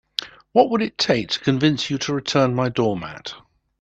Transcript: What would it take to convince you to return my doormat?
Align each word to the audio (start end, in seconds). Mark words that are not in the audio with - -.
What 0.53 0.71
would 0.71 0.81
it 0.81 0.97
take 0.97 1.29
to 1.29 1.39
convince 1.39 1.91
you 1.91 1.99
to 1.99 2.13
return 2.15 2.55
my 2.55 2.69
doormat? 2.69 3.35